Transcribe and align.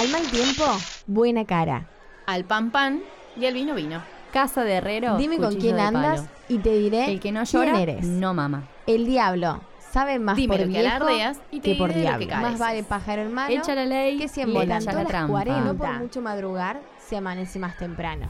Al 0.00 0.08
mal 0.08 0.26
tiempo, 0.30 0.64
buena 1.06 1.44
cara. 1.44 1.86
Al 2.24 2.46
pan 2.46 2.70
pan 2.70 3.02
y 3.36 3.44
al 3.44 3.52
vino 3.52 3.74
vino. 3.74 4.02
Casa 4.32 4.64
de 4.64 4.72
herrero. 4.76 5.18
Dime 5.18 5.36
con 5.36 5.56
quién 5.56 5.76
de 5.76 5.82
andas 5.82 6.20
palo. 6.22 6.32
y 6.48 6.58
te 6.58 6.72
diré 6.72 7.12
El 7.12 7.20
que 7.20 7.32
no 7.32 7.42
quién 7.44 7.66
llora, 7.66 7.78
eres. 7.82 8.06
no 8.06 8.32
mama. 8.32 8.66
El 8.86 9.04
diablo 9.04 9.60
sabe 9.92 10.18
más 10.18 10.36
Dime 10.36 10.56
por 10.56 10.66
lo 10.66 10.72
que 10.72 10.78
viejo 10.80 10.96
alardeas 10.96 11.40
y 11.50 11.60
te 11.60 11.72
que 11.72 11.78
por 11.78 11.92
que 11.92 11.98
diablo. 12.00 12.28
Más 12.28 12.58
vale 12.58 12.82
pájaro 12.82 13.20
en 13.20 13.34
mano 13.34 13.54
Echa 13.54 13.74
la 13.74 13.84
ley, 13.84 14.16
que 14.16 14.28
cien 14.28 14.54
la 14.54 14.64
las 14.64 14.86
trampa. 14.86 15.26
40. 15.26 15.60
No 15.64 15.74
por 15.76 15.92
mucho 15.98 16.22
madrugar 16.22 16.80
se 17.06 17.18
amanece 17.18 17.58
más 17.58 17.76
temprano. 17.76 18.26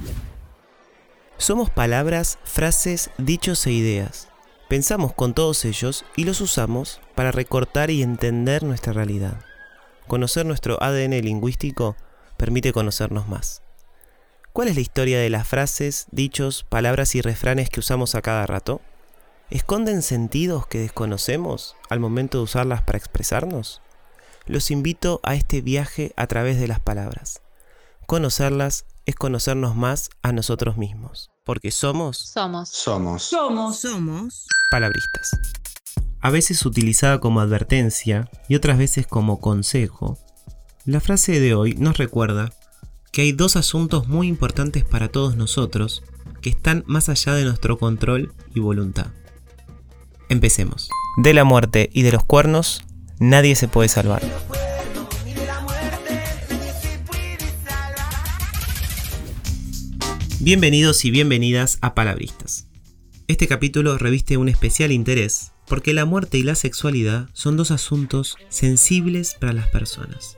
Somos 1.36 1.70
palabras, 1.70 2.40
frases, 2.42 3.10
dichos 3.16 3.64
e 3.68 3.70
ideas. 3.70 4.28
Pensamos 4.68 5.12
con 5.12 5.34
todos 5.34 5.64
ellos 5.64 6.04
y 6.16 6.24
los 6.24 6.40
usamos 6.40 7.00
para 7.14 7.30
recortar 7.30 7.90
y 7.92 8.02
entender 8.02 8.64
nuestra 8.64 8.92
realidad. 8.92 9.44
Conocer 10.10 10.44
nuestro 10.44 10.82
ADN 10.82 11.22
lingüístico 11.22 11.94
permite 12.36 12.72
conocernos 12.72 13.28
más. 13.28 13.62
¿Cuál 14.52 14.66
es 14.66 14.74
la 14.74 14.80
historia 14.80 15.20
de 15.20 15.30
las 15.30 15.46
frases, 15.46 16.08
dichos, 16.10 16.66
palabras 16.68 17.14
y 17.14 17.20
refranes 17.20 17.70
que 17.70 17.78
usamos 17.78 18.16
a 18.16 18.20
cada 18.20 18.44
rato? 18.44 18.80
¿Esconden 19.50 20.02
sentidos 20.02 20.66
que 20.66 20.80
desconocemos 20.80 21.76
al 21.90 22.00
momento 22.00 22.38
de 22.38 22.42
usarlas 22.42 22.82
para 22.82 22.98
expresarnos? 22.98 23.82
Los 24.46 24.72
invito 24.72 25.20
a 25.22 25.36
este 25.36 25.60
viaje 25.60 26.12
a 26.16 26.26
través 26.26 26.58
de 26.58 26.66
las 26.66 26.80
palabras. 26.80 27.40
Conocerlas 28.08 28.86
es 29.06 29.14
conocernos 29.14 29.76
más 29.76 30.10
a 30.22 30.32
nosotros 30.32 30.76
mismos, 30.76 31.30
porque 31.44 31.70
somos 31.70 32.18
Somos. 32.70 33.22
Somos. 33.78 34.46
palabristas. 34.72 35.30
A 36.22 36.28
veces 36.28 36.66
utilizada 36.66 37.18
como 37.18 37.40
advertencia 37.40 38.28
y 38.46 38.54
otras 38.54 38.76
veces 38.76 39.06
como 39.06 39.40
consejo, 39.40 40.18
la 40.84 41.00
frase 41.00 41.40
de 41.40 41.54
hoy 41.54 41.74
nos 41.74 41.96
recuerda 41.96 42.52
que 43.10 43.22
hay 43.22 43.32
dos 43.32 43.56
asuntos 43.56 44.06
muy 44.06 44.28
importantes 44.28 44.84
para 44.84 45.08
todos 45.08 45.36
nosotros 45.36 46.02
que 46.42 46.50
están 46.50 46.84
más 46.86 47.08
allá 47.08 47.32
de 47.32 47.44
nuestro 47.44 47.78
control 47.78 48.34
y 48.54 48.60
voluntad. 48.60 49.06
Empecemos. 50.28 50.90
De 51.16 51.32
la 51.32 51.44
muerte 51.44 51.88
y 51.90 52.02
de 52.02 52.12
los 52.12 52.22
cuernos, 52.22 52.84
nadie 53.18 53.56
se 53.56 53.68
puede 53.68 53.88
salvar. 53.88 54.22
Bienvenidos 60.38 61.02
y 61.06 61.10
bienvenidas 61.10 61.78
a 61.80 61.94
Palabristas. 61.94 62.66
Este 63.26 63.48
capítulo 63.48 63.96
reviste 63.96 64.36
un 64.36 64.50
especial 64.50 64.92
interés 64.92 65.52
porque 65.70 65.94
la 65.94 66.04
muerte 66.04 66.36
y 66.36 66.42
la 66.42 66.56
sexualidad 66.56 67.28
son 67.32 67.56
dos 67.56 67.70
asuntos 67.70 68.36
sensibles 68.48 69.36
para 69.38 69.52
las 69.52 69.68
personas. 69.68 70.36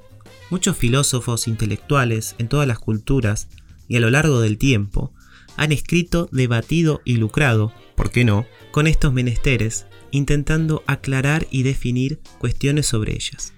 Muchos 0.50 0.76
filósofos 0.76 1.48
intelectuales 1.48 2.34
en 2.36 2.48
todas 2.48 2.68
las 2.68 2.78
culturas 2.78 3.48
y 3.88 3.96
a 3.96 4.00
lo 4.00 4.10
largo 4.10 4.42
del 4.42 4.58
tiempo 4.58 5.10
han 5.56 5.72
escrito, 5.72 6.28
debatido 6.32 7.00
y 7.06 7.16
lucrado, 7.16 7.72
¿por 7.96 8.10
qué 8.10 8.26
no?, 8.26 8.44
con 8.72 8.86
estos 8.86 9.14
menesteres, 9.14 9.86
intentando 10.10 10.84
aclarar 10.86 11.46
y 11.50 11.62
definir 11.62 12.20
cuestiones 12.38 12.86
sobre 12.86 13.14
ellas. 13.14 13.54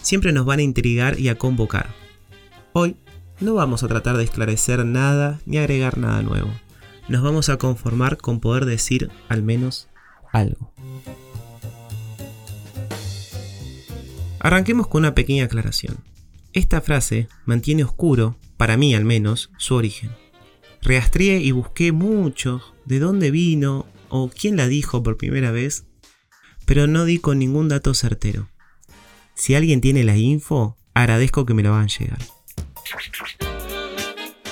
Siempre 0.00 0.32
nos 0.32 0.46
van 0.46 0.60
a 0.60 0.62
intrigar 0.62 1.20
y 1.20 1.28
a 1.28 1.36
convocar. 1.36 1.94
Hoy 2.72 2.96
no 3.38 3.52
vamos 3.52 3.82
a 3.82 3.88
tratar 3.88 4.16
de 4.16 4.24
esclarecer 4.24 4.86
nada 4.86 5.42
ni 5.44 5.58
agregar 5.58 5.98
nada 5.98 6.22
nuevo. 6.22 6.50
Nos 7.10 7.22
vamos 7.22 7.50
a 7.50 7.58
conformar 7.58 8.16
con 8.16 8.40
poder 8.40 8.64
decir 8.64 9.10
al 9.28 9.42
menos 9.42 9.89
algo. 10.32 10.72
Arranquemos 14.40 14.88
con 14.88 15.00
una 15.00 15.14
pequeña 15.14 15.44
aclaración. 15.44 15.98
Esta 16.52 16.80
frase 16.80 17.28
mantiene 17.44 17.84
oscuro, 17.84 18.36
para 18.56 18.76
mí 18.76 18.94
al 18.94 19.04
menos, 19.04 19.50
su 19.58 19.74
origen. 19.74 20.10
Reastrié 20.82 21.40
y 21.40 21.52
busqué 21.52 21.92
mucho 21.92 22.62
de 22.86 22.98
dónde 22.98 23.30
vino 23.30 23.86
o 24.08 24.30
quién 24.30 24.56
la 24.56 24.66
dijo 24.66 25.02
por 25.02 25.16
primera 25.16 25.50
vez, 25.50 25.84
pero 26.64 26.86
no 26.86 27.04
di 27.04 27.18
con 27.18 27.38
ningún 27.38 27.68
dato 27.68 27.94
certero. 27.94 28.48
Si 29.34 29.54
alguien 29.54 29.80
tiene 29.80 30.04
la 30.04 30.16
info, 30.16 30.76
agradezco 30.94 31.46
que 31.46 31.54
me 31.54 31.62
lo 31.62 31.74
hagan 31.74 31.88
llegar. 31.88 32.18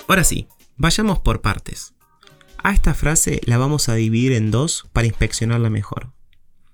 Ahora 0.07 0.25
sí, 0.25 0.49
vayamos 0.77 1.19
por 1.19 1.41
partes. 1.41 1.95
A 2.63 2.73
esta 2.73 2.93
frase 2.93 3.41
la 3.45 3.57
vamos 3.57 3.89
a 3.89 3.95
dividir 3.95 4.33
en 4.33 4.51
dos 4.51 4.89
para 4.93 5.07
inspeccionarla 5.07 5.71
mejor. 5.71 6.13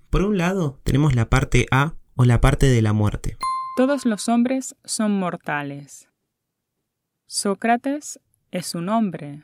Por 0.08 0.22
un 0.22 0.38
lado, 0.38 0.80
tenemos 0.82 1.14
la 1.14 1.28
parte 1.28 1.66
A 1.70 1.94
o 2.16 2.24
la 2.24 2.40
parte 2.40 2.66
de 2.66 2.80
la 2.80 2.92
muerte. 2.92 3.36
Todos 3.76 4.06
los 4.06 4.28
hombres 4.28 4.76
son 4.84 5.18
mortales. 5.18 6.08
Sócrates 7.26 8.18
es 8.50 8.74
un 8.74 8.88
hombre. 8.88 9.42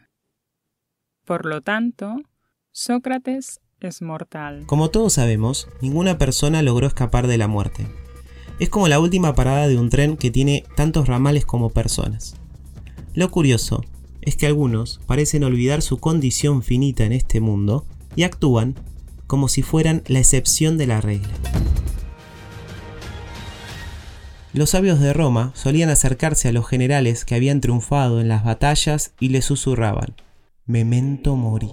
Por 1.26 1.44
lo 1.44 1.60
tanto, 1.60 2.16
Sócrates 2.72 3.60
es 3.80 4.00
mortal. 4.00 4.64
Como 4.66 4.90
todos 4.90 5.14
sabemos, 5.14 5.68
ninguna 5.82 6.16
persona 6.16 6.62
logró 6.62 6.86
escapar 6.86 7.26
de 7.26 7.38
la 7.38 7.48
muerte. 7.48 7.86
Es 8.58 8.68
como 8.70 8.88
la 8.88 9.00
última 9.00 9.34
parada 9.34 9.68
de 9.68 9.76
un 9.76 9.90
tren 9.90 10.16
que 10.16 10.30
tiene 10.30 10.64
tantos 10.76 11.06
ramales 11.06 11.44
como 11.44 11.70
personas. 11.70 12.36
Lo 13.14 13.30
curioso 13.30 13.84
es 14.22 14.36
que 14.36 14.46
algunos 14.46 15.00
parecen 15.06 15.44
olvidar 15.44 15.82
su 15.82 15.98
condición 15.98 16.62
finita 16.62 17.04
en 17.04 17.12
este 17.12 17.40
mundo 17.40 17.86
y 18.16 18.24
actúan 18.24 18.74
como 19.26 19.48
si 19.48 19.62
fueran 19.62 20.02
la 20.06 20.18
excepción 20.18 20.76
de 20.76 20.86
la 20.86 21.00
regla. 21.00 21.32
Los 24.52 24.70
sabios 24.70 24.98
de 24.98 25.12
Roma 25.12 25.52
solían 25.54 25.90
acercarse 25.90 26.48
a 26.48 26.52
los 26.52 26.66
generales 26.66 27.24
que 27.24 27.36
habían 27.36 27.60
triunfado 27.60 28.20
en 28.20 28.28
las 28.28 28.44
batallas 28.44 29.12
y 29.20 29.28
les 29.28 29.44
susurraban, 29.44 30.16
Memento 30.66 31.36
mori. 31.36 31.70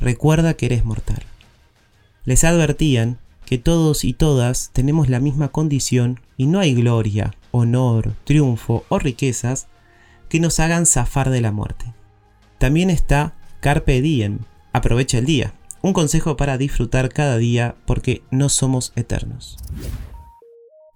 Recuerda 0.00 0.54
que 0.54 0.66
eres 0.66 0.84
mortal. 0.84 1.22
Les 2.24 2.44
advertían 2.44 3.18
que 3.44 3.58
todos 3.58 4.04
y 4.04 4.12
todas 4.12 4.70
tenemos 4.72 5.08
la 5.08 5.20
misma 5.20 5.48
condición 5.48 6.20
y 6.36 6.46
no 6.46 6.60
hay 6.60 6.74
gloria, 6.74 7.34
honor, 7.50 8.14
triunfo 8.24 8.84
o 8.88 8.98
riquezas 8.98 9.66
que 10.34 10.40
nos 10.40 10.58
hagan 10.58 10.84
zafar 10.84 11.30
de 11.30 11.40
la 11.40 11.52
muerte. 11.52 11.94
También 12.58 12.90
está 12.90 13.36
Carpe 13.60 14.02
Diem, 14.02 14.40
aprovecha 14.72 15.18
el 15.18 15.26
día, 15.26 15.54
un 15.80 15.92
consejo 15.92 16.36
para 16.36 16.58
disfrutar 16.58 17.08
cada 17.10 17.36
día 17.36 17.76
porque 17.86 18.24
no 18.32 18.48
somos 18.48 18.92
eternos. 18.96 19.56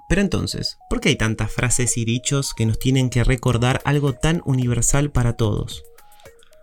Pero 0.08 0.22
entonces, 0.22 0.78
¿por 0.90 1.00
qué 1.00 1.10
hay 1.10 1.16
tantas 1.16 1.52
frases 1.52 1.96
y 1.98 2.04
dichos 2.04 2.52
que 2.52 2.66
nos 2.66 2.80
tienen 2.80 3.10
que 3.10 3.22
recordar 3.22 3.80
algo 3.84 4.12
tan 4.12 4.42
universal 4.44 5.12
para 5.12 5.34
todos? 5.34 5.84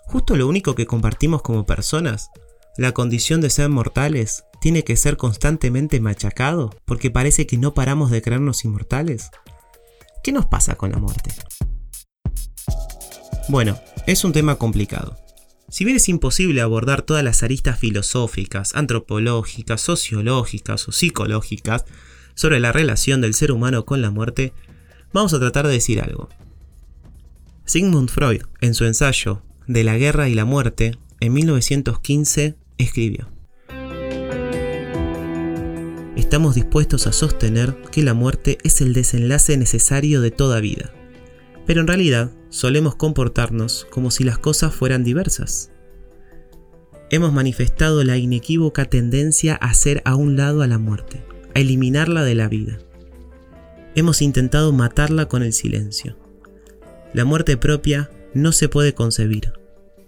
Justo 0.07 0.35
lo 0.35 0.45
único 0.45 0.75
que 0.75 0.85
compartimos 0.85 1.43
como 1.43 1.65
personas, 1.65 2.29
la 2.75 2.91
condición 2.91 3.39
de 3.39 3.51
ser 3.51 3.69
mortales, 3.69 4.43
tiene 4.59 4.83
que 4.83 4.97
ser 4.97 5.15
constantemente 5.15 6.01
machacado 6.01 6.71
porque 6.83 7.09
parece 7.09 7.47
que 7.47 7.57
no 7.57 7.73
paramos 7.73 8.11
de 8.11 8.21
creernos 8.21 8.65
inmortales. 8.65 9.29
¿Qué 10.25 10.33
nos 10.33 10.45
pasa 10.45 10.75
con 10.75 10.91
la 10.91 10.97
muerte? 10.97 11.31
Bueno, 13.47 13.79
es 14.07 14.23
un 14.23 14.33
tema 14.33 14.55
complicado. 14.55 15.17
Si 15.69 15.85
bien 15.85 15.97
es 15.97 16.09
imposible 16.09 16.61
abordar 16.61 17.03
todas 17.03 17.23
las 17.23 17.43
aristas 17.43 17.77
filosóficas, 17.77 18.75
antropológicas, 18.75 19.81
sociológicas 19.81 20.87
o 20.87 20.91
psicológicas 20.91 21.85
sobre 22.33 22.59
la 22.59 22.71
relación 22.71 23.21
del 23.21 23.35
ser 23.35 23.51
humano 23.51 23.85
con 23.85 24.01
la 24.01 24.09
muerte, 24.09 24.53
vamos 25.13 25.33
a 25.33 25.39
tratar 25.39 25.67
de 25.67 25.73
decir 25.73 26.01
algo. 26.01 26.29
Sigmund 27.65 28.09
Freud, 28.09 28.43
en 28.61 28.73
su 28.73 28.85
ensayo 28.85 29.41
De 29.67 29.83
la 29.83 29.97
guerra 29.97 30.27
y 30.27 30.35
la 30.35 30.45
muerte, 30.45 30.97
en 31.19 31.33
1915, 31.33 32.55
escribió. 32.77 33.29
Estamos 36.15 36.55
dispuestos 36.55 37.05
a 37.07 37.11
sostener 37.11 37.75
que 37.91 38.01
la 38.01 38.13
muerte 38.13 38.57
es 38.63 38.81
el 38.81 38.93
desenlace 38.93 39.57
necesario 39.57 40.21
de 40.21 40.31
toda 40.31 40.59
vida, 40.59 40.91
pero 41.65 41.81
en 41.81 41.87
realidad 41.87 42.31
solemos 42.49 42.95
comportarnos 42.95 43.87
como 43.89 44.11
si 44.11 44.23
las 44.23 44.37
cosas 44.37 44.73
fueran 44.73 45.03
diversas. 45.03 45.71
Hemos 47.09 47.33
manifestado 47.33 48.03
la 48.03 48.17
inequívoca 48.17 48.85
tendencia 48.85 49.57
a 49.59 49.69
hacer 49.69 50.01
a 50.05 50.15
un 50.15 50.35
lado 50.35 50.61
a 50.61 50.67
la 50.67 50.79
muerte, 50.79 51.23
a 51.53 51.59
eliminarla 51.59 52.23
de 52.23 52.35
la 52.35 52.47
vida. 52.47 52.79
Hemos 53.95 54.21
intentado 54.21 54.71
matarla 54.73 55.27
con 55.27 55.43
el 55.43 55.53
silencio. 55.53 56.17
La 57.13 57.23
muerte 57.23 57.57
propia 57.57 58.09
no 58.33 58.51
se 58.51 58.67
puede 58.67 58.93
concebir. 58.93 59.53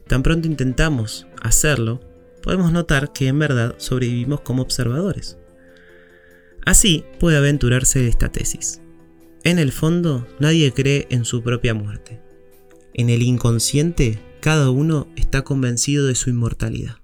Tan 0.08 0.24
pronto 0.24 0.48
intentamos 0.48 1.28
hacerlo, 1.42 2.02
podemos 2.42 2.72
notar 2.72 3.14
que 3.14 3.28
en 3.28 3.40
verdad 3.40 3.76
sobrevivimos 3.78 4.42
como 4.42 4.62
observadores. 4.62 5.38
Así 6.66 7.06
puede 7.20 7.38
aventurarse 7.38 8.08
esta 8.08 8.30
tesis. 8.30 8.82
En 9.44 9.60
el 9.60 9.72
fondo, 9.72 10.28
nadie 10.40 10.74
cree 10.74 11.08
en 11.10 11.26
su 11.26 11.44
propia 11.44 11.74
muerte. 11.74 12.22
En 12.94 13.10
el 13.10 13.22
inconsciente, 13.22 14.20
cada 14.42 14.70
uno 14.70 15.08
está 15.16 15.44
convencido 15.44 16.08
de 16.08 16.16
su 16.16 16.30
inmortalidad. 16.30 16.98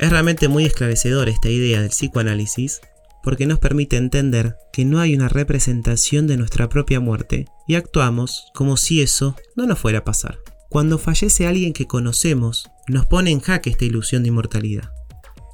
Es 0.00 0.10
realmente 0.10 0.48
muy 0.48 0.64
esclarecedor 0.64 1.28
esta 1.28 1.48
idea 1.48 1.80
del 1.80 1.90
psicoanálisis 1.90 2.80
porque 3.22 3.46
nos 3.46 3.58
permite 3.58 3.96
entender 3.96 4.56
que 4.72 4.84
no 4.84 5.00
hay 5.00 5.14
una 5.14 5.28
representación 5.28 6.26
de 6.26 6.36
nuestra 6.36 6.68
propia 6.68 7.00
muerte 7.00 7.46
y 7.66 7.74
actuamos 7.74 8.46
como 8.54 8.76
si 8.76 9.02
eso 9.02 9.36
no 9.56 9.66
nos 9.66 9.78
fuera 9.78 9.98
a 9.98 10.04
pasar. 10.04 10.38
Cuando 10.68 10.98
fallece 10.98 11.46
alguien 11.46 11.72
que 11.72 11.86
conocemos, 11.86 12.70
nos 12.86 13.06
pone 13.06 13.30
en 13.30 13.40
jaque 13.40 13.70
esta 13.70 13.84
ilusión 13.84 14.22
de 14.22 14.28
inmortalidad. 14.28 14.92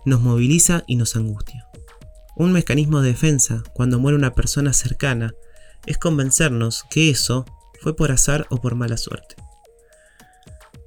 Nos 0.05 0.21
moviliza 0.21 0.85
y 0.87 0.97
nos 0.97 1.17
angustia. 1.17 1.67
Un 2.37 2.53
mecanismo 2.53 3.01
de 3.01 3.11
defensa 3.11 3.63
cuando 3.75 4.01
muere 4.01 4.17
una 4.17 4.35
persona 4.35 4.73
cercana 4.73 5.35
es 5.87 5.99
convencernos 5.99 6.85
que 6.91 7.11
eso 7.11 7.45
fue 7.81 7.95
por 7.95 8.11
azar 8.11 8.47
o 8.51 8.61
por 8.61 8.75
mala 8.75 8.97
suerte. 8.97 9.37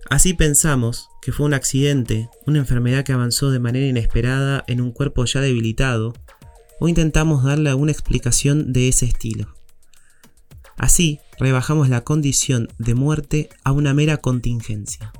Así 0.09 0.33
pensamos 0.33 1.09
que 1.21 1.31
fue 1.31 1.45
un 1.45 1.53
accidente, 1.53 2.29
una 2.45 2.59
enfermedad 2.59 3.03
que 3.03 3.13
avanzó 3.13 3.51
de 3.51 3.59
manera 3.59 3.85
inesperada 3.85 4.63
en 4.67 4.81
un 4.81 4.91
cuerpo 4.91 5.25
ya 5.25 5.41
debilitado, 5.41 6.13
o 6.79 6.87
intentamos 6.87 7.43
darle 7.43 7.69
alguna 7.69 7.91
explicación 7.91 8.71
de 8.71 8.87
ese 8.87 9.05
estilo. 9.05 9.55
Así, 10.77 11.19
rebajamos 11.39 11.89
la 11.89 12.03
condición 12.03 12.69
de 12.77 12.93
muerte 12.93 13.49
a 13.63 13.71
una 13.71 13.93
mera 13.93 14.17
contingencia. 14.17 15.11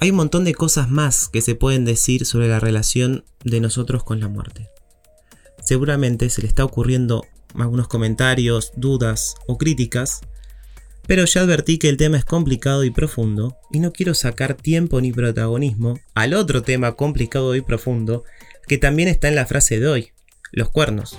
Hay 0.00 0.10
un 0.10 0.16
montón 0.16 0.44
de 0.44 0.54
cosas 0.54 0.88
más 0.88 1.28
que 1.28 1.42
se 1.42 1.54
pueden 1.54 1.84
decir 1.84 2.26
sobre 2.26 2.48
la 2.48 2.60
relación 2.60 3.24
de 3.44 3.60
nosotros 3.60 4.04
con 4.04 4.20
la 4.20 4.28
muerte. 4.28 4.68
Seguramente 5.64 6.28
se 6.28 6.42
le 6.42 6.48
está 6.48 6.64
ocurriendo 6.64 7.26
algunos 7.54 7.88
comentarios, 7.88 8.72
dudas 8.76 9.34
o 9.46 9.56
críticas, 9.56 10.20
pero 11.06 11.24
ya 11.24 11.42
advertí 11.42 11.78
que 11.78 11.88
el 11.88 11.96
tema 11.96 12.18
es 12.18 12.24
complicado 12.24 12.84
y 12.84 12.90
profundo, 12.90 13.56
y 13.70 13.78
no 13.78 13.92
quiero 13.92 14.14
sacar 14.14 14.54
tiempo 14.54 15.00
ni 15.00 15.12
protagonismo 15.12 15.98
al 16.14 16.34
otro 16.34 16.62
tema 16.62 16.92
complicado 16.92 17.54
y 17.54 17.60
profundo 17.60 18.24
que 18.66 18.78
también 18.78 19.08
está 19.08 19.28
en 19.28 19.34
la 19.34 19.46
frase 19.46 19.80
de 19.80 19.86
hoy, 19.86 20.12
los 20.52 20.70
cuernos. 20.70 21.18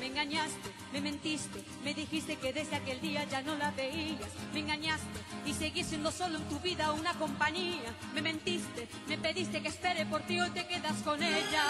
Me 0.00 0.06
engañaste, 0.06 0.70
me 0.92 1.00
mentiste, 1.00 1.60
me 1.84 1.94
dijiste 1.94 2.36
que 2.36 2.52
desde 2.52 2.76
aquel 2.76 3.00
día 3.00 3.24
ya 3.30 3.42
no 3.42 3.56
la 3.56 3.72
veías. 3.72 4.30
Me 4.52 4.60
engañaste 4.60 5.06
y 5.46 5.52
seguí 5.52 5.82
siendo 5.82 6.10
solo 6.12 6.38
en 6.38 6.44
tu 6.44 6.60
vida 6.60 6.92
una 6.92 7.14
compañía. 7.14 7.94
Me 8.14 8.22
mentiste, 8.22 8.88
me 9.08 9.18
pediste 9.18 9.62
que 9.62 9.68
espere 9.68 10.06
por 10.06 10.22
ti, 10.22 10.40
hoy 10.40 10.50
te 10.50 10.66
quedas 10.66 11.02
con 11.04 11.22
ella. 11.22 11.64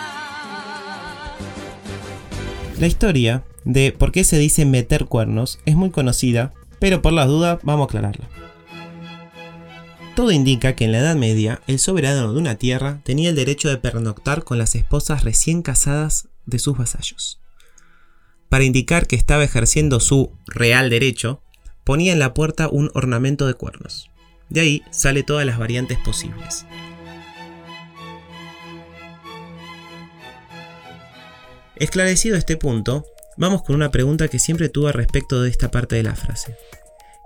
La 2.79 2.87
historia 2.87 3.45
de 3.65 3.91
por 3.91 4.13
qué 4.13 4.23
se 4.23 4.39
dice 4.39 4.65
meter 4.65 5.07
cuernos 5.07 5.59
es 5.67 5.75
muy 5.75 5.91
conocida, 5.91 6.53
pero 6.79 7.03
por 7.03 7.13
las 7.13 7.27
dudas 7.27 7.59
vamos 7.65 7.85
a 7.85 7.89
aclararla. 7.89 8.29
Todo 10.15 10.31
indica 10.31 10.77
que 10.77 10.85
en 10.85 10.93
la 10.93 10.99
Edad 10.99 11.17
Media 11.17 11.61
el 11.67 11.81
soberano 11.81 12.33
de 12.33 12.39
una 12.39 12.55
tierra 12.55 13.01
tenía 13.05 13.31
el 13.31 13.37
derecho 13.37 13.69
de 13.69 13.79
pernoctar 13.79 14.45
con 14.45 14.59
las 14.59 14.77
esposas 14.77 15.25
recién 15.25 15.63
casadas 15.63 16.29
de 16.47 16.61
sus 16.61 16.79
vasallos. 16.79 17.41
Para 18.49 18.65
indicar 18.65 19.09
que 19.09 19.17
estaba 19.17 19.43
ejerciendo 19.43 19.99
su 19.99 20.33
real 20.47 20.89
derecho, 20.89 21.43
ponía 21.83 22.13
en 22.13 22.21
la 22.21 22.33
puerta 22.33 22.69
un 22.69 22.93
ornamento 22.95 23.49
de 23.49 23.55
cuernos. 23.55 24.09
De 24.51 24.61
ahí 24.61 24.83
sale 24.91 25.25
todas 25.25 25.45
las 25.45 25.59
variantes 25.59 25.99
posibles. 25.99 26.65
Esclarecido 31.81 32.37
este 32.37 32.57
punto, 32.57 33.07
vamos 33.37 33.63
con 33.63 33.77
una 33.77 33.93
pregunta 33.93 34.27
que 34.27 34.41
siempre 34.41 34.69
tuve 34.69 34.91
respecto 34.91 35.43
de 35.43 35.51
esta 35.51 35.71
parte 35.71 35.95
de 35.95 36.03
la 36.03 36.17
frase. 36.17 36.57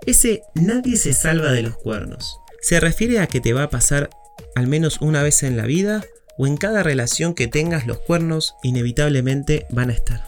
Ese 0.05 0.43
nadie 0.53 0.95
se 0.97 1.13
salva 1.13 1.51
de 1.51 1.63
los 1.63 1.75
cuernos. 1.75 2.37
¿Se 2.61 2.79
refiere 2.79 3.19
a 3.19 3.25
que 3.25 3.41
te 3.41 3.53
va 3.53 3.63
a 3.63 3.69
pasar 3.71 4.11
al 4.55 4.67
menos 4.67 5.01
una 5.01 5.23
vez 5.23 5.41
en 5.41 5.57
la 5.57 5.65
vida 5.65 6.03
o 6.37 6.45
en 6.45 6.57
cada 6.57 6.83
relación 6.83 7.33
que 7.33 7.47
tengas 7.47 7.87
los 7.87 7.99
cuernos 7.99 8.53
inevitablemente 8.61 9.65
van 9.71 9.89
a 9.89 9.93
estar? 9.93 10.23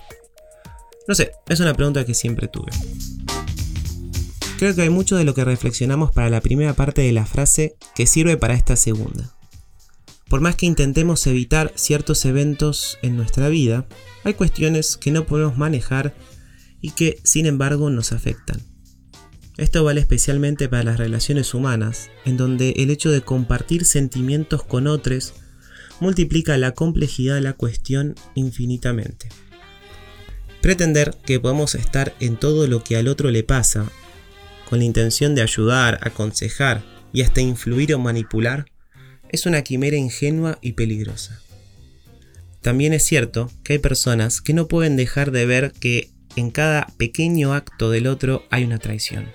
No 1.07 1.13
sé, 1.13 1.33
es 1.47 1.59
una 1.59 1.75
pregunta 1.75 2.03
que 2.03 2.15
siempre 2.15 2.47
tuve. 2.47 2.71
Creo 4.57 4.73
que 4.73 4.81
hay 4.81 4.89
mucho 4.89 5.17
de 5.17 5.23
lo 5.23 5.35
que 5.35 5.45
reflexionamos 5.45 6.11
para 6.11 6.31
la 6.31 6.41
primera 6.41 6.73
parte 6.73 7.01
de 7.01 7.11
la 7.11 7.27
frase 7.27 7.75
que 7.93 8.07
sirve 8.07 8.37
para 8.37 8.55
esta 8.55 8.75
segunda. 8.75 9.34
Por 10.29 10.41
más 10.41 10.55
que 10.55 10.65
intentemos 10.65 11.27
evitar 11.27 11.71
ciertos 11.75 12.25
eventos 12.25 12.97
en 13.01 13.15
nuestra 13.15 13.47
vida, 13.49 13.87
hay 14.23 14.33
cuestiones 14.33 14.97
que 14.97 15.11
no 15.11 15.25
podemos 15.25 15.57
manejar 15.57 16.15
y 16.81 16.91
que 16.91 17.19
sin 17.23 17.45
embargo 17.45 17.89
nos 17.89 18.11
afectan. 18.11 18.61
Esto 19.57 19.83
vale 19.83 20.01
especialmente 20.01 20.67
para 20.67 20.83
las 20.83 20.97
relaciones 20.97 21.53
humanas, 21.53 22.09
en 22.25 22.37
donde 22.37 22.71
el 22.77 22.89
hecho 22.89 23.11
de 23.11 23.21
compartir 23.21 23.85
sentimientos 23.85 24.63
con 24.63 24.87
otros 24.87 25.33
multiplica 25.99 26.57
la 26.57 26.71
complejidad 26.71 27.35
de 27.35 27.41
la 27.41 27.53
cuestión 27.53 28.15
infinitamente. 28.33 29.29
Pretender 30.61 31.15
que 31.25 31.39
podemos 31.39 31.75
estar 31.75 32.15
en 32.19 32.37
todo 32.37 32.67
lo 32.67 32.83
que 32.83 32.97
al 32.97 33.07
otro 33.07 33.31
le 33.31 33.43
pasa, 33.43 33.89
con 34.69 34.79
la 34.79 34.85
intención 34.85 35.35
de 35.35 35.43
ayudar, 35.43 35.99
aconsejar 36.01 36.83
y 37.13 37.21
hasta 37.21 37.39
influir 37.39 37.93
o 37.93 37.99
manipular, 37.99 38.65
es 39.29 39.45
una 39.45 39.61
quimera 39.61 39.97
ingenua 39.97 40.57
y 40.61 40.73
peligrosa. 40.73 41.41
También 42.61 42.93
es 42.93 43.03
cierto 43.03 43.51
que 43.63 43.73
hay 43.73 43.79
personas 43.79 44.41
que 44.41 44.53
no 44.53 44.67
pueden 44.67 44.95
dejar 44.97 45.31
de 45.31 45.45
ver 45.45 45.71
que 45.79 46.09
en 46.35 46.51
cada 46.51 46.87
pequeño 46.97 47.53
acto 47.53 47.91
del 47.91 48.07
otro 48.07 48.45
hay 48.49 48.63
una 48.63 48.79
traición. 48.79 49.27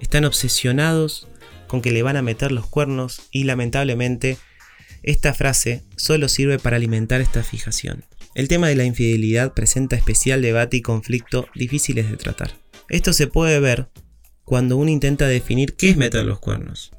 Están 0.00 0.24
obsesionados 0.24 1.26
con 1.68 1.80
que 1.80 1.90
le 1.90 2.02
van 2.02 2.16
a 2.16 2.22
meter 2.22 2.52
los 2.52 2.66
cuernos 2.66 3.22
y 3.30 3.44
lamentablemente 3.44 4.38
esta 5.02 5.34
frase 5.34 5.84
solo 5.96 6.28
sirve 6.28 6.58
para 6.58 6.76
alimentar 6.76 7.20
esta 7.20 7.42
fijación. 7.42 8.04
El 8.34 8.48
tema 8.48 8.68
de 8.68 8.76
la 8.76 8.84
infidelidad 8.84 9.54
presenta 9.54 9.96
especial 9.96 10.42
debate 10.42 10.76
y 10.76 10.82
conflicto 10.82 11.48
difíciles 11.54 12.10
de 12.10 12.16
tratar. 12.16 12.52
Esto 12.88 13.12
se 13.12 13.26
puede 13.26 13.58
ver 13.58 13.88
cuando 14.44 14.76
uno 14.76 14.90
intenta 14.90 15.26
definir 15.26 15.74
qué 15.76 15.90
es 15.90 15.96
meter 15.96 16.24
los 16.24 16.38
cuernos. 16.38 16.92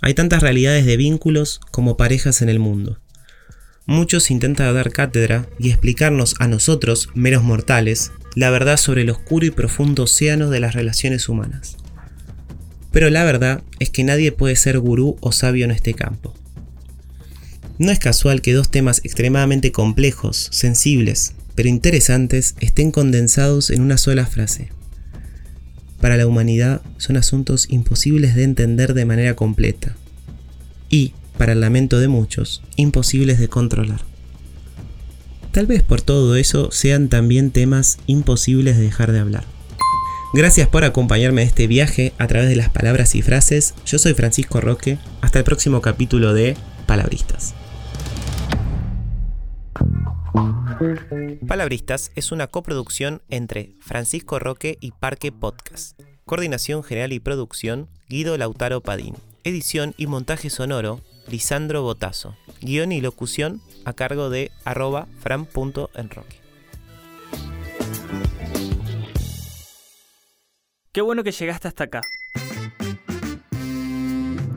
Hay 0.00 0.14
tantas 0.14 0.42
realidades 0.42 0.86
de 0.86 0.96
vínculos 0.96 1.60
como 1.70 1.96
parejas 1.96 2.40
en 2.42 2.48
el 2.48 2.58
mundo. 2.58 2.98
Muchos 3.86 4.30
intentan 4.30 4.74
dar 4.74 4.92
cátedra 4.92 5.48
y 5.58 5.70
explicarnos 5.70 6.34
a 6.38 6.46
nosotros, 6.46 7.08
meros 7.14 7.42
mortales, 7.42 8.12
la 8.34 8.50
verdad 8.50 8.76
sobre 8.76 9.02
el 9.02 9.10
oscuro 9.10 9.46
y 9.46 9.50
profundo 9.50 10.04
océano 10.04 10.50
de 10.50 10.60
las 10.60 10.74
relaciones 10.74 11.28
humanas. 11.28 11.76
Pero 12.92 13.10
la 13.10 13.24
verdad 13.24 13.62
es 13.78 13.90
que 13.90 14.04
nadie 14.04 14.30
puede 14.30 14.56
ser 14.56 14.78
gurú 14.78 15.16
o 15.20 15.32
sabio 15.32 15.64
en 15.64 15.70
este 15.70 15.94
campo. 15.94 16.34
No 17.78 17.90
es 17.90 17.98
casual 17.98 18.42
que 18.42 18.52
dos 18.52 18.70
temas 18.70 19.00
extremadamente 19.04 19.72
complejos, 19.72 20.48
sensibles, 20.52 21.34
pero 21.54 21.68
interesantes 21.68 22.54
estén 22.60 22.90
condensados 22.90 23.70
en 23.70 23.80
una 23.80 23.98
sola 23.98 24.26
frase. 24.26 24.68
Para 26.00 26.16
la 26.16 26.26
humanidad 26.26 26.82
son 26.96 27.16
asuntos 27.16 27.66
imposibles 27.70 28.34
de 28.34 28.44
entender 28.44 28.94
de 28.94 29.04
manera 29.04 29.34
completa. 29.34 29.96
Y, 30.88 31.12
para 31.36 31.52
el 31.52 31.60
lamento 31.60 31.98
de 31.98 32.08
muchos, 32.08 32.62
imposibles 32.76 33.38
de 33.38 33.48
controlar. 33.48 34.00
Tal 35.52 35.66
vez 35.66 35.82
por 35.82 36.00
todo 36.00 36.36
eso 36.36 36.70
sean 36.70 37.08
también 37.08 37.50
temas 37.50 37.98
imposibles 38.06 38.76
de 38.76 38.84
dejar 38.84 39.12
de 39.12 39.18
hablar. 39.18 39.44
Gracias 40.34 40.68
por 40.68 40.84
acompañarme 40.84 41.42
en 41.42 41.48
este 41.48 41.66
viaje 41.66 42.12
a 42.18 42.26
través 42.26 42.48
de 42.48 42.56
las 42.56 42.68
palabras 42.68 43.14
y 43.14 43.22
frases. 43.22 43.74
Yo 43.86 43.98
soy 43.98 44.14
Francisco 44.14 44.60
Roque. 44.60 44.98
Hasta 45.20 45.38
el 45.38 45.44
próximo 45.44 45.80
capítulo 45.80 46.34
de 46.34 46.54
Palabristas. 46.86 47.54
Palabristas 51.46 52.12
es 52.14 52.30
una 52.30 52.46
coproducción 52.46 53.20
entre 53.28 53.74
Francisco 53.80 54.38
Roque 54.38 54.78
y 54.80 54.92
Parque 54.92 55.32
Podcast. 55.32 56.00
Coordinación 56.24 56.84
general 56.84 57.12
y 57.12 57.20
producción, 57.20 57.88
Guido 58.08 58.36
Lautaro 58.36 58.80
Padín. 58.80 59.16
Edición 59.42 59.94
y 59.96 60.06
montaje 60.06 60.50
sonoro, 60.50 61.00
Lisandro 61.28 61.82
Botazo. 61.82 62.36
Guión 62.60 62.92
y 62.92 63.00
locución 63.00 63.60
a 63.84 63.92
cargo 63.92 64.30
de 64.30 64.52
arroba 64.64 65.08
fran.enroque. 65.20 66.40
Qué 70.92 71.00
bueno 71.00 71.24
que 71.24 71.32
llegaste 71.32 71.68
hasta 71.68 71.84
acá. 71.84 72.00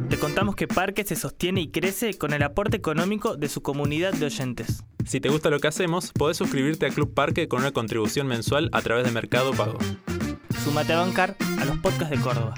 Te 0.09 0.19
contamos 0.19 0.55
que 0.55 0.67
Parque 0.67 1.03
se 1.03 1.15
sostiene 1.15 1.61
y 1.61 1.71
crece 1.71 2.13
con 2.15 2.33
el 2.33 2.43
aporte 2.43 2.77
económico 2.77 3.37
de 3.37 3.47
su 3.47 3.61
comunidad 3.61 4.13
de 4.13 4.25
oyentes. 4.25 4.83
Si 5.05 5.19
te 5.19 5.29
gusta 5.29 5.49
lo 5.49 5.59
que 5.59 5.67
hacemos, 5.67 6.11
podés 6.11 6.37
suscribirte 6.37 6.85
a 6.85 6.89
Club 6.89 7.13
Parque 7.13 7.47
con 7.47 7.61
una 7.61 7.71
contribución 7.71 8.27
mensual 8.27 8.69
a 8.71 8.81
través 8.81 9.05
de 9.05 9.11
Mercado 9.11 9.51
Pago. 9.51 9.77
Súmate 10.63 10.93
a 10.93 10.99
bancar 10.99 11.35
a 11.59 11.65
los 11.65 11.77
podcasts 11.77 12.11
de 12.11 12.19
Córdoba. 12.21 12.53